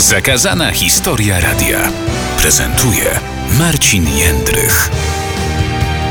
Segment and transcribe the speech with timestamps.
[0.00, 1.78] Zakazana historia radia
[2.38, 3.20] prezentuje
[3.58, 4.90] Marcin Jędrych.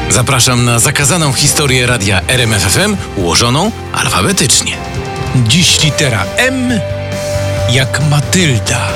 [0.10, 4.78] Zapraszam na zakazaną historię radia RMFFM ułożoną alfabetycznie.
[5.48, 6.80] Dziś litera M
[7.72, 8.88] jak Matylda.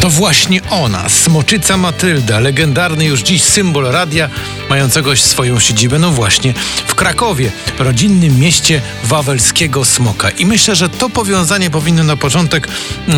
[0.00, 4.30] To właśnie ona, smoczyca Matylda, legendarny już dziś symbol radia,
[4.74, 6.54] mającego swoją siedzibę, no właśnie,
[6.86, 10.30] w Krakowie, rodzinnym mieście wawelskiego smoka.
[10.30, 12.68] I myślę, że to powiązanie powinno na początek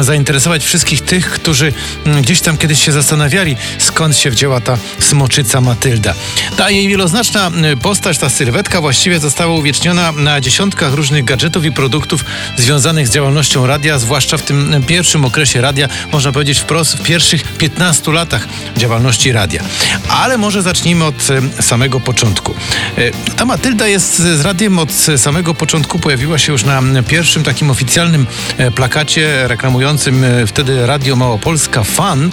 [0.01, 1.73] zainteresować wszystkich tych, którzy
[2.21, 6.15] gdzieś tam kiedyś się zastanawiali, skąd się wzięła ta smoczyca Matylda.
[6.57, 7.51] Ta jej wieloznaczna
[7.83, 12.25] postać, ta sylwetka właściwie została uwieczniona na dziesiątkach różnych gadżetów i produktów
[12.57, 17.43] związanych z działalnością radia, zwłaszcza w tym pierwszym okresie radia, można powiedzieć wprost w pierwszych
[17.43, 19.63] 15 latach działalności radia.
[20.09, 21.29] Ale może zacznijmy od
[21.61, 22.55] samego początku.
[22.99, 27.71] E, ta Matylda jest z radiem od samego początku, pojawiła się już na pierwszym takim
[27.71, 28.27] oficjalnym
[28.59, 32.31] e, plakacie reklamującym wtedy Radio Małopolska Fan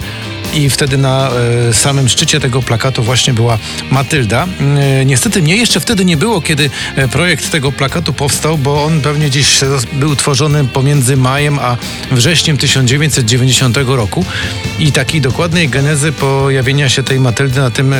[0.54, 1.30] i wtedy na
[1.68, 3.58] e, samym szczycie tego plakatu właśnie była
[3.90, 4.46] Matylda.
[4.78, 9.00] E, niestety mnie jeszcze wtedy nie było, kiedy e, projekt tego plakatu powstał, bo on
[9.00, 9.60] pewnie gdzieś
[9.92, 11.76] był tworzony pomiędzy majem a
[12.10, 14.24] wrześniem 1990 roku
[14.78, 17.94] i takiej dokładnej genezy pojawienia się tej Matyldy na tym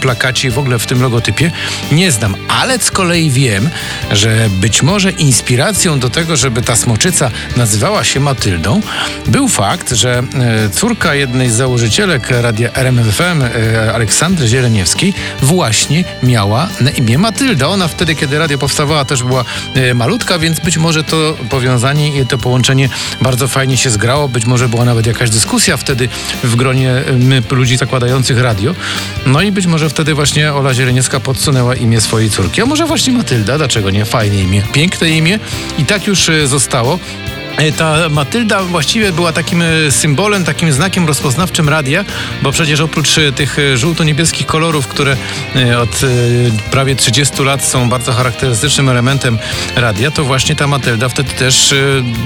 [0.00, 1.50] plakacie i w ogóle w tym logotypie
[1.92, 3.68] nie znam, ale z kolei wiem,
[4.10, 8.80] że być może inspiracją do tego, żeby ta smoczyca nazywała się Matyldą,
[9.26, 10.22] był fakt, że
[10.72, 17.68] córka jednej z założycielek radia RMFFM e, Aleksandry Zieleniewskiej właśnie miała na imię Matylda.
[17.68, 22.26] Ona wtedy, kiedy radio powstawała, też była e, malutka, więc być może to powiązanie i
[22.26, 22.88] to połączenie
[23.20, 24.28] bardzo fajnie się zgrało.
[24.28, 26.08] Być może była nawet jakaś dyskusja wtedy
[26.44, 28.74] w gronie e, ludzi zakładających radio.
[29.26, 32.62] No i być może wtedy właśnie Ola Zieleniewska podsunęła imię swojej córki.
[32.62, 33.58] A może właśnie Matylda?
[33.58, 34.04] Dlaczego nie?
[34.04, 34.62] Fajne imię.
[34.72, 35.38] Piękne imię.
[35.78, 36.98] I tak już zostało.
[37.56, 42.04] E, ta Matylda właściwie była takim e, symbolem, takim znakiem rozpoznawczym radia,
[42.42, 45.16] bo przecież oprócz e, tych żółto-niebieskich kolorów, które
[45.82, 46.00] od
[46.70, 49.38] prawie 30 lat są bardzo charakterystycznym elementem
[49.76, 51.74] radia, to właśnie ta Matylda wtedy też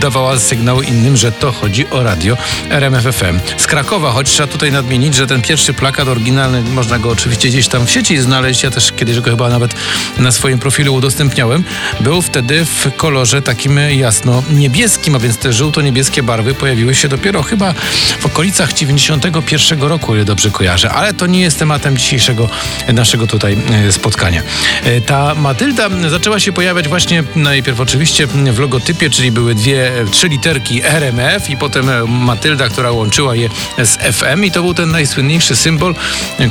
[0.00, 2.36] dawała sygnał innym, że to chodzi o radio
[2.70, 3.40] RMFFM.
[3.56, 7.68] Z Krakowa, choć trzeba tutaj nadmienić, że ten pierwszy plakat oryginalny, można go oczywiście gdzieś
[7.68, 9.74] tam w sieci znaleźć, ja też kiedyś go chyba nawet
[10.18, 11.64] na swoim profilu udostępniałem,
[12.00, 17.74] był wtedy w kolorze takim jasno-niebieskim, a więc te żółto-niebieskie barwy pojawiły się dopiero chyba
[18.20, 22.48] w okolicach 91 roku, o ile dobrze kojarzę, ale to nie jest tematem dzisiejszego
[22.92, 23.56] naszego tutaj
[23.88, 24.42] e, spotkania.
[24.84, 30.28] E, ta Matylda zaczęła się pojawiać właśnie najpierw oczywiście w logotypie, czyli były dwie, trzy
[30.28, 33.48] literki RMF i potem Matylda, która łączyła je
[33.78, 35.94] z FM i to był ten najsłynniejszy symbol,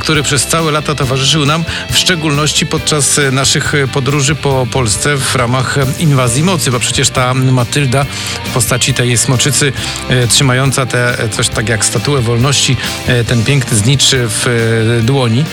[0.00, 5.76] który przez całe lata towarzyszył nam, w szczególności podczas naszych podróży po Polsce w ramach
[5.98, 8.06] inwazji mocy, bo przecież ta Matylda
[8.54, 9.72] postaci tej smoczycy
[10.08, 12.76] e, trzymająca te, e, coś tak jak statuę wolności,
[13.06, 15.44] e, ten piękny znicz w dłoni.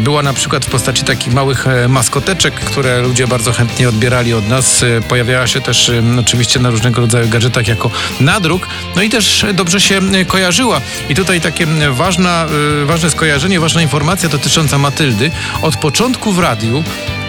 [0.00, 4.84] Była na przykład w postaci takich małych maskoteczek, które ludzie bardzo chętnie odbierali od nas.
[5.08, 5.90] Pojawiała się też
[6.20, 7.90] oczywiście na różnego rodzaju gadżetach jako
[8.20, 10.80] nadruk, no i też dobrze się kojarzyła.
[11.08, 12.46] I tutaj takie ważna,
[12.84, 15.30] ważne skojarzenie, ważna informacja dotycząca Matyldy.
[15.62, 16.84] Od początku w radiu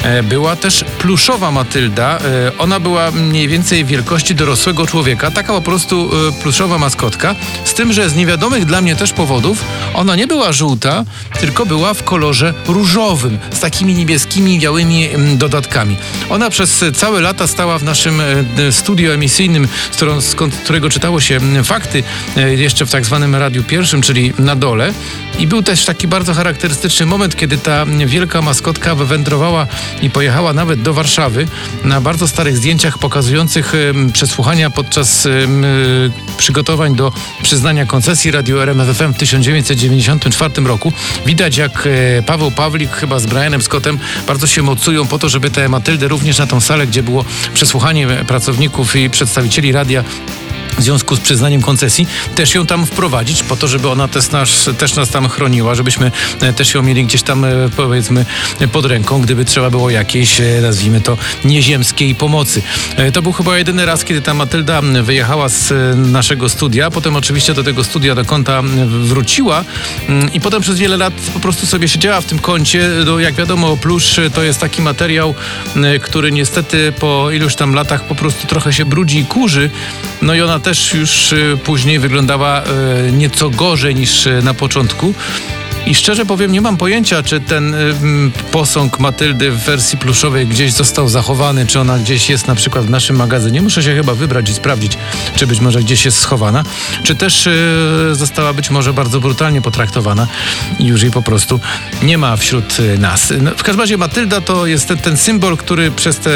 [0.06, 2.18] E, była też pluszowa Matylda.
[2.18, 7.36] E, ona była mniej więcej wielkości dorosłego człowieka, taka po prostu e, pluszowa maskotka,
[7.66, 9.64] z tym, że z niewiadomych dla mnie też powodów
[9.94, 11.04] ona nie była żółta,
[11.40, 12.34] tylko była w kolorze
[12.68, 15.97] różowym, z takimi niebieskimi, białymi dodatkami.
[16.29, 18.22] Ona przez całe lata stała w naszym
[18.72, 22.03] studio emisyjnym, z, którą, z którego czytało się fakty,
[22.57, 24.94] jeszcze w tak zwanym Radiu Pierwszym, czyli na dole.
[25.40, 29.67] I był też taki bardzo charakterystyczny moment, kiedy ta wielka maskotka wywędrowała
[30.02, 31.47] i pojechała nawet do Warszawy
[31.84, 33.73] na bardzo starych zdjęciach pokazujących
[34.13, 35.28] przesłuchania podczas
[36.38, 37.12] przygotowań do
[37.44, 40.94] przyznania koncesji Radio RMFFM w 1994 roku.
[41.25, 45.50] Widać jak e, Paweł Pawlik chyba z Brianem Scottem bardzo się mocują po to, żeby
[45.50, 50.03] tę Matyldę również na tą salę, gdzie było przesłuchanie pracowników i przedstawicieli radia
[50.78, 54.70] w związku z przyznaniem koncesji, też ją tam wprowadzić po to, żeby ona też nas,
[54.78, 56.12] też nas tam chroniła, żebyśmy
[56.42, 58.26] e, też ją mieli gdzieś tam e, powiedzmy
[58.72, 62.62] pod ręką, gdyby trzeba było jakiejś, e, nazwijmy to, nieziemskiej pomocy.
[63.14, 67.64] To był chyba jedyny raz, kiedy ta Matylda wyjechała z naszego studia, potem oczywiście do
[67.64, 69.66] tego studia do kąta wróciła
[70.10, 72.90] mm, i potem przez wiele lat po prostu sobie siedziała w tym kącie.
[73.06, 75.36] No, jak wiadomo, plusz to jest taki materiał,
[76.02, 79.70] który niestety po iluś tam latach po prostu trochę się brudzi i kurzy.
[80.22, 82.64] No i ona też już y, później wyglądała
[83.08, 85.14] y, nieco gorzej niż y, na początku.
[85.85, 87.93] I szczerze powiem, nie mam pojęcia, czy ten y,
[88.52, 92.90] posąg Matyldy w wersji pluszowej gdzieś został zachowany, czy ona gdzieś jest na przykład w
[92.90, 93.61] naszym magazynie.
[93.61, 94.97] Muszę się chyba wybrać i sprawdzić,
[95.35, 96.64] czy być może gdzieś jest schowana,
[97.03, 97.55] czy też y,
[98.11, 100.28] została być może bardzo brutalnie potraktowana
[100.79, 101.59] i już jej po prostu
[102.03, 103.34] nie ma wśród y, nas.
[103.41, 106.31] No, w każdym razie Matylda to jest ten, ten symbol, który przez te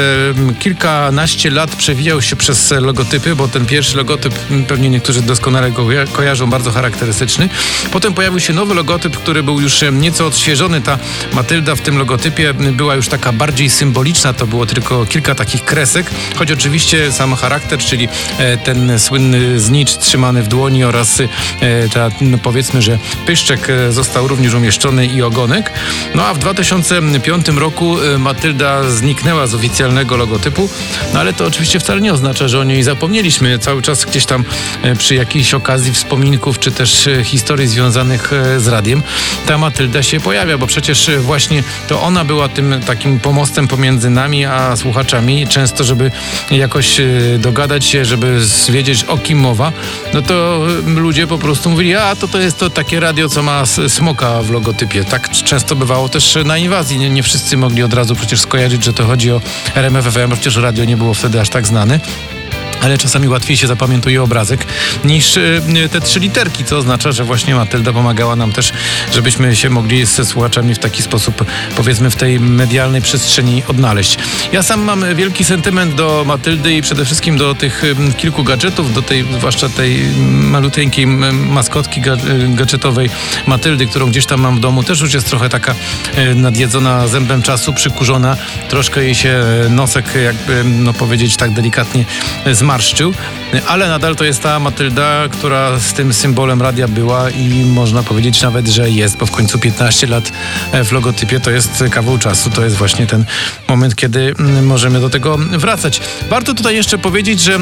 [0.58, 4.34] kilkanaście lat przewijał się przez logotypy, bo ten pierwszy logotyp
[4.68, 7.48] pewnie niektórzy doskonale go kojarzą, bardzo charakterystyczny.
[7.92, 10.80] Potem pojawił się nowy logotyp, który był już nieco odświeżony.
[10.80, 10.98] Ta
[11.32, 16.10] Matylda w tym logotypie była już taka bardziej symboliczna, to było tylko kilka takich kresek,
[16.36, 18.08] choć oczywiście sam charakter, czyli
[18.38, 21.26] e, ten słynny znicz trzymany w dłoni oraz e,
[21.88, 25.72] ta, no powiedzmy, że pyszczek e, został również umieszczony i ogonek.
[26.14, 30.68] No a w 2005 roku Matylda zniknęła z oficjalnego logotypu,
[31.14, 33.58] no ale to oczywiście wcale nie oznacza, że o niej zapomnieliśmy.
[33.58, 34.44] Cały czas gdzieś tam
[34.98, 39.02] przy jakiejś okazji wspominków, czy też historii związanych z radiem,
[39.46, 44.44] ta Matylda się pojawia, bo przecież właśnie to ona była tym takim pomostem pomiędzy nami
[44.44, 45.46] a słuchaczami.
[45.48, 46.10] Często, żeby
[46.50, 47.06] jakoś e,
[47.38, 48.38] dogadać się, żeby
[48.68, 49.72] wiedzieć o kim mowa,
[50.14, 53.42] no to e, ludzie po prostu mówili, a to to jest to takie radio, co
[53.42, 55.04] ma smoka w logotypie.
[55.04, 56.98] Tak często bywało też na inwazji.
[56.98, 59.40] Nie, nie wszyscy mogli od razu przecież skojarzyć, że to chodzi o
[59.74, 62.00] RMFFM, przecież radio nie było wtedy aż tak znane
[62.80, 64.66] ale czasami łatwiej się zapamiętuje obrazek
[65.04, 65.62] niż y,
[65.92, 68.72] te trzy literki, co oznacza, że właśnie Matylda pomagała nam też,
[69.12, 71.44] żebyśmy się mogli ze słuchaczami w taki sposób,
[71.76, 74.18] powiedzmy, w tej medialnej przestrzeni odnaleźć.
[74.52, 77.82] Ja sam mam wielki sentyment do Matyldy i przede wszystkim do tych
[78.16, 82.00] kilku gadżetów, do tej, zwłaszcza tej maluteńkiej maskotki
[82.48, 83.10] gadżetowej
[83.46, 84.82] Matyldy, którą gdzieś tam mam w domu.
[84.82, 85.74] Też już jest trochę taka
[86.18, 88.36] y, nadjedzona zębem czasu, przykurzona.
[88.68, 92.04] Troszkę jej się nosek, jakby, no powiedzieć tak delikatnie,
[92.52, 93.14] zmarł zmarszczył,
[93.68, 98.42] ale nadal to jest ta Matylda, która z tym symbolem radia była i można powiedzieć
[98.42, 100.32] nawet, że jest, bo w końcu 15 lat
[100.84, 103.24] w logotypie to jest kawał czasu, to jest właśnie ten
[103.68, 106.00] moment, kiedy mm, możemy do tego wracać.
[106.28, 107.58] Warto tutaj jeszcze powiedzieć, że e,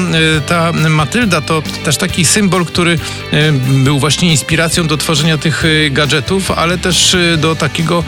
[0.47, 2.99] ta Matylda to też taki symbol, który
[3.31, 3.51] e,
[3.83, 8.03] był właśnie inspiracją do tworzenia tych e, gadżetów, ale też do takiego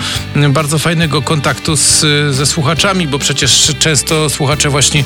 [0.49, 2.05] bardzo fajnego kontaktu z,
[2.35, 5.03] ze słuchaczami, bo przecież często słuchacze właśnie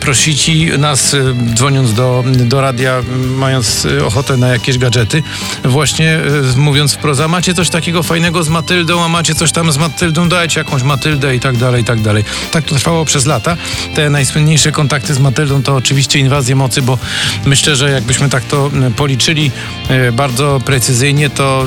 [0.00, 1.16] prosili nas
[1.54, 3.02] dzwoniąc do, do radia,
[3.36, 5.22] mając ochotę na jakieś gadżety,
[5.64, 6.10] właśnie
[6.54, 9.78] e, mówiąc wprost, a macie coś takiego fajnego z Matyldą, a macie coś tam z
[9.78, 12.24] Matyldą, dajcie jakąś Matyldę i tak dalej, i tak dalej.
[12.50, 13.56] Tak to trwało przez lata.
[13.94, 16.98] Te najsłynniejsze kontakty z Matyldą to oczywiście inwazje mocy, bo
[17.46, 19.50] myślę, że jakbyśmy tak to policzyli
[19.88, 21.64] e, bardzo precyzyjnie, to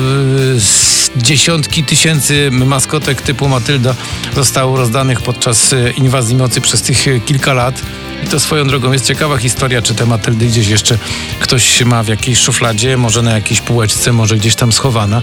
[1.16, 3.94] e, dziesiątki tysięcy maskotek typu Matylda
[4.34, 7.82] zostało rozdanych podczas inwazji mocy przez tych kilka lat.
[8.24, 10.98] I to swoją drogą jest ciekawa historia, czy te Matyldy gdzieś jeszcze
[11.40, 15.22] ktoś ma w jakiejś szufladzie, może na jakiejś półeczce, może gdzieś tam schowana.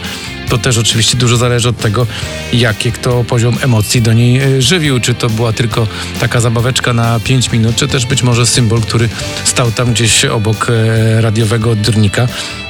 [0.50, 2.08] To też oczywiście dużo zależy od tego,
[2.54, 5.00] jaki kto poziom emocji do niej e, żywił.
[5.00, 5.88] Czy to była tylko
[6.20, 9.10] taka zabaweczka na 5 minut, czy też być może symbol, który
[9.44, 12.28] stał tam gdzieś obok e, radiowego odbiornika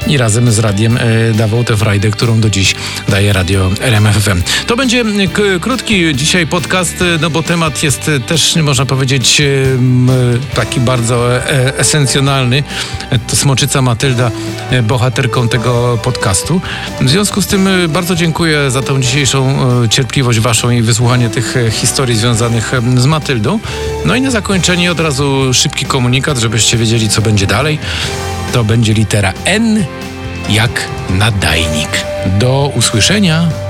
[0.07, 2.75] i razem z radiem e, dawał tę frajdę, którą do dziś
[3.09, 4.41] daje radio RMFFM.
[4.67, 5.03] To będzie
[5.61, 9.41] krótki dzisiaj podcast, no bo temat jest też, można powiedzieć,
[10.53, 11.43] taki bardzo
[11.77, 12.63] esencjonalny.
[13.27, 14.31] To Smoczyca Matylda,
[14.83, 16.61] bohaterką tego podcastu.
[17.01, 21.57] W związku z tym bardzo dziękuję za tą dzisiejszą e, cierpliwość waszą i wysłuchanie tych
[21.57, 23.59] e, historii związanych z Matyldą.
[24.05, 27.79] No i na zakończenie od razu szybki komunikat, żebyście wiedzieli, co będzie dalej.
[28.53, 29.85] To będzie litera N
[30.49, 31.89] jak nadajnik.
[32.39, 33.64] Do usłyszenia.